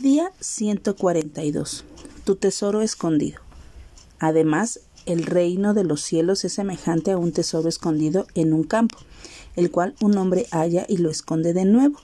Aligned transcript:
Día 0.00 0.30
142. 0.38 1.84
Tu 2.22 2.36
tesoro 2.36 2.82
escondido. 2.82 3.40
Además, 4.20 4.78
el 5.06 5.26
reino 5.26 5.74
de 5.74 5.82
los 5.82 6.02
cielos 6.02 6.44
es 6.44 6.52
semejante 6.52 7.10
a 7.10 7.18
un 7.18 7.32
tesoro 7.32 7.68
escondido 7.68 8.28
en 8.36 8.52
un 8.52 8.62
campo, 8.62 8.96
el 9.56 9.72
cual 9.72 9.96
un 10.00 10.16
hombre 10.16 10.46
halla 10.52 10.86
y 10.88 10.98
lo 10.98 11.10
esconde 11.10 11.52
de 11.52 11.64
nuevo, 11.64 11.98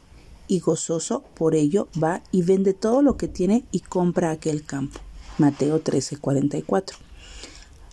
y 0.48 0.58
gozoso 0.58 1.22
por 1.36 1.54
ello 1.54 1.86
va 2.02 2.24
y 2.32 2.42
vende 2.42 2.74
todo 2.74 3.00
lo 3.00 3.16
que 3.16 3.28
tiene 3.28 3.64
y 3.70 3.78
compra 3.78 4.32
aquel 4.32 4.64
campo. 4.64 4.98
Mateo 5.38 5.80
13:44. 5.80 6.96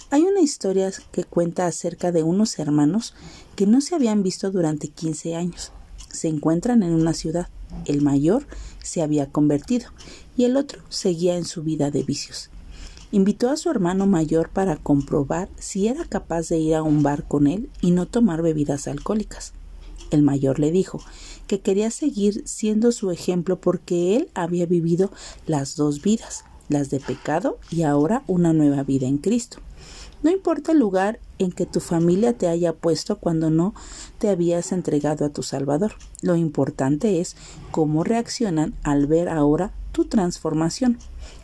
Hay 0.09 0.23
una 0.23 0.41
historia 0.41 0.91
que 1.11 1.25
cuenta 1.25 1.67
acerca 1.67 2.11
de 2.11 2.23
unos 2.23 2.57
hermanos 2.57 3.13
que 3.55 3.67
no 3.67 3.81
se 3.81 3.93
habían 3.93 4.23
visto 4.23 4.49
durante 4.49 4.87
15 4.87 5.35
años. 5.35 5.71
Se 6.11 6.27
encuentran 6.27 6.83
en 6.83 6.93
una 6.93 7.13
ciudad 7.13 7.47
el 7.85 8.01
mayor 8.01 8.45
se 8.83 9.01
había 9.01 9.27
convertido 9.27 9.89
y 10.37 10.45
el 10.45 10.57
otro 10.57 10.81
seguía 10.89 11.35
en 11.35 11.45
su 11.45 11.63
vida 11.63 11.91
de 11.91 12.03
vicios. 12.03 12.49
Invitó 13.11 13.49
a 13.49 13.57
su 13.57 13.69
hermano 13.69 14.07
mayor 14.07 14.49
para 14.49 14.77
comprobar 14.77 15.49
si 15.57 15.87
era 15.87 16.05
capaz 16.05 16.47
de 16.47 16.59
ir 16.59 16.75
a 16.75 16.83
un 16.83 17.03
bar 17.03 17.27
con 17.27 17.47
él 17.47 17.69
y 17.81 17.91
no 17.91 18.05
tomar 18.05 18.41
bebidas 18.41 18.87
alcohólicas. 18.87 19.53
El 20.11 20.23
mayor 20.23 20.59
le 20.59 20.71
dijo 20.71 20.99
que 21.47 21.59
quería 21.59 21.91
seguir 21.91 22.43
siendo 22.45 22.91
su 22.91 23.11
ejemplo 23.11 23.59
porque 23.59 24.15
él 24.15 24.29
había 24.33 24.65
vivido 24.65 25.11
las 25.45 25.75
dos 25.75 26.01
vidas, 26.01 26.45
las 26.69 26.89
de 26.89 26.99
pecado 26.99 27.59
y 27.69 27.83
ahora 27.83 28.23
una 28.27 28.53
nueva 28.53 28.83
vida 28.83 29.07
en 29.07 29.17
Cristo. 29.17 29.57
No 30.23 30.29
importa 30.29 30.71
el 30.71 30.79
lugar 30.79 31.19
en 31.39 31.51
que 31.51 31.65
tu 31.65 31.79
familia 31.79 32.33
te 32.33 32.47
haya 32.47 32.73
puesto 32.73 33.17
cuando 33.17 33.49
no 33.49 33.73
te 34.19 34.29
habías 34.29 34.71
entregado 34.71 35.25
a 35.25 35.29
tu 35.29 35.41
Salvador. 35.41 35.93
Lo 36.21 36.35
importante 36.35 37.19
es 37.19 37.35
cómo 37.71 38.03
reaccionan 38.03 38.75
al 38.83 39.07
ver 39.07 39.29
ahora 39.29 39.73
tu 39.91 40.05
transformación. 40.05 40.99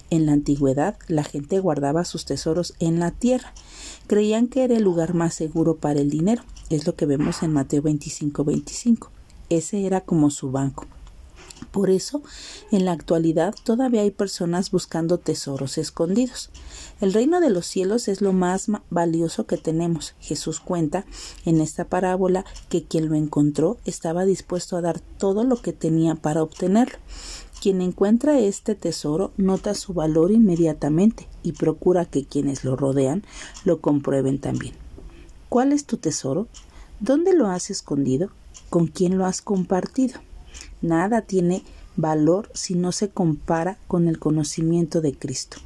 En 0.10 0.26
la 0.26 0.34
antigüedad 0.34 0.98
la 1.08 1.24
gente 1.24 1.60
guardaba 1.60 2.06
sus 2.06 2.26
tesoros 2.26 2.76
en 2.80 3.00
la 3.00 3.12
tierra. 3.12 3.54
Creían 4.06 4.48
que 4.48 4.64
era 4.64 4.78
el 4.78 4.84
lugar 4.84 5.16
más 5.16 5.34
seguro 5.34 5.78
para 5.78 6.00
el 6.00 6.10
dinero. 6.10 6.44
Es 6.70 6.86
lo 6.86 6.96
que 6.96 7.06
vemos 7.06 7.44
en 7.44 7.54
Mateo 7.54 7.82
25:25. 7.82 8.46
25. 8.46 9.12
Ese 9.50 9.86
era 9.86 10.02
como 10.02 10.30
su 10.30 10.52
banco. 10.52 10.86
Por 11.72 11.90
eso, 11.90 12.22
en 12.72 12.86
la 12.86 12.94
actualidad 12.94 13.54
todavía 13.64 14.02
hay 14.02 14.12
personas 14.12 14.72
buscando 14.72 15.18
tesoros 15.18 15.78
escondidos. 15.78 16.50
El 17.02 17.14
reino 17.14 17.40
de 17.40 17.50
los 17.50 17.68
cielos 17.68 18.08
es 18.08 18.22
lo 18.22 18.34
más 18.34 18.68
valioso 18.90 19.46
que 19.46 19.58
tenemos. 19.58 20.16
Jesús 20.20 20.60
cuenta 20.60 21.06
en 21.46 21.62
esta 21.62 21.86
parábola 21.86 22.46
que 22.70 22.84
quien 22.84 23.10
lo 23.10 23.16
encontró 23.16 23.78
estaba 23.86 24.26
dispuesto 24.26 24.78
a 24.78 24.82
dar 24.82 25.00
todo 25.00 25.44
lo 25.44 25.62
que 25.62 25.74
tenía 25.74 26.16
para 26.16 26.42
obtenerlo. 26.42 26.98
Quien 27.62 27.82
encuentra 27.82 28.40
este 28.40 28.76
tesoro 28.76 29.32
nota 29.36 29.74
su 29.74 29.94
valor 29.94 30.32
inmediatamente 30.32 31.28
y 31.42 31.54
procura 31.54 32.06
que 32.06 32.26
quienes 32.26 32.64
lo 32.64 32.76
rodean 32.76 33.24
lo 33.66 33.82
comprueben 33.82 34.40
también. 34.40 34.76
¿Cuál 35.50 35.72
es 35.72 35.86
tu 35.86 35.98
tesoro? 35.98 36.48
¿Dónde 37.00 37.34
lo 37.34 37.48
has 37.48 37.70
escondido? 37.70 38.30
¿Con 38.70 38.88
quién 38.88 39.18
lo 39.18 39.26
has 39.26 39.42
compartido? 39.42 40.20
Nada 40.82 41.22
tiene 41.22 41.64
valor 41.96 42.50
si 42.54 42.76
no 42.76 42.92
se 42.92 43.10
compara 43.10 43.78
con 43.88 44.08
el 44.08 44.20
conocimiento 44.20 45.02
de 45.02 45.14
Cristo. 45.14 45.58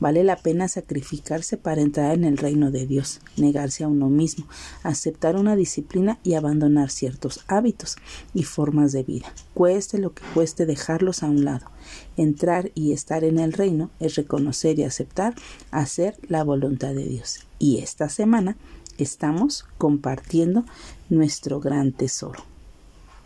Vale 0.00 0.22
la 0.22 0.36
pena 0.36 0.68
sacrificarse 0.68 1.56
para 1.56 1.80
entrar 1.80 2.14
en 2.14 2.22
el 2.22 2.36
reino 2.36 2.70
de 2.70 2.86
Dios, 2.86 3.20
negarse 3.36 3.82
a 3.82 3.88
uno 3.88 4.08
mismo, 4.08 4.46
aceptar 4.84 5.34
una 5.34 5.56
disciplina 5.56 6.20
y 6.22 6.34
abandonar 6.34 6.90
ciertos 6.90 7.40
hábitos 7.48 7.96
y 8.32 8.44
formas 8.44 8.92
de 8.92 9.02
vida, 9.02 9.32
cueste 9.54 9.98
lo 9.98 10.14
que 10.14 10.22
cueste 10.34 10.66
dejarlos 10.66 11.24
a 11.24 11.26
un 11.26 11.44
lado. 11.44 11.66
Entrar 12.16 12.70
y 12.76 12.92
estar 12.92 13.24
en 13.24 13.40
el 13.40 13.52
reino 13.52 13.90
es 13.98 14.14
reconocer 14.14 14.78
y 14.78 14.84
aceptar 14.84 15.34
hacer 15.72 16.16
la 16.28 16.44
voluntad 16.44 16.94
de 16.94 17.04
Dios. 17.04 17.40
Y 17.58 17.78
esta 17.78 18.08
semana 18.08 18.56
estamos 18.98 19.64
compartiendo 19.78 20.64
nuestro 21.08 21.58
gran 21.58 21.90
tesoro. 21.90 22.44